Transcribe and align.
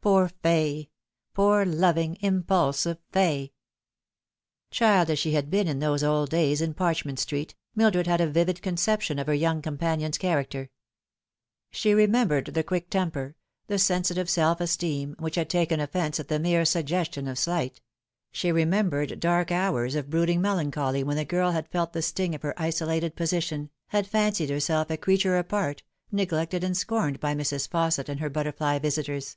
Poor 0.00 0.28
Fay! 0.42 0.88
poor, 1.34 1.66
loving, 1.66 2.16
impulsive 2.20 2.98
Fay! 3.12 3.52
Child 4.70 5.10
as 5.10 5.18
she 5.18 5.32
had 5.32 5.50
been 5.50 5.66
in 5.68 5.80
those 5.80 6.04
old 6.04 6.30
days 6.30 6.62
in 6.62 6.72
Parchment 6.72 7.18
Street, 7.18 7.54
Mildred 7.74 8.06
had 8.06 8.20
a 8.20 8.28
vivid 8.30 8.62
conception 8.62 9.18
of 9.18 9.26
her 9.26 9.34
young 9.34 9.60
companion's 9.60 10.16
character. 10.16 10.70
She 11.72 11.92
remembered 11.92 12.46
the 12.46 12.62
quick 12.62 12.88
temper, 12.90 13.34
the 13.66 13.78
sensitive 13.78 14.30
self 14.30 14.60
esteem, 14.62 15.14
which 15.18 15.34
had 15.34 15.50
taken 15.50 15.80
offence 15.80 16.18
at 16.20 16.28
the 16.28 16.38
mere 16.38 16.64
suggestion 16.64 17.26
of 17.28 17.36
slight; 17.38 17.82
she 18.32 18.50
remembered 18.52 19.18
dark 19.20 19.50
hours 19.52 19.94
of 19.96 20.08
brooding 20.08 20.40
melancholy 20.40 21.02
when 21.02 21.16
the 21.18 21.24
girl 21.26 21.50
had 21.50 21.68
felt 21.68 21.92
the 21.92 22.02
sting 22.02 22.34
of 22.36 22.42
her 22.42 22.54
isolated 22.56 23.14
position, 23.16 23.68
had 23.88 24.06
fancied 24.06 24.48
herself 24.48 24.88
a 24.90 24.96
creature 24.96 25.36
apart, 25.36 25.82
neglected 26.12 26.62
and 26.64 26.76
scorned 26.78 27.18
by 27.20 27.34
Mrs. 27.34 27.68
Fausset 27.68 28.08
and 28.08 28.20
her 28.20 28.30
butterfly 28.30 28.78
visitors. 28.78 29.36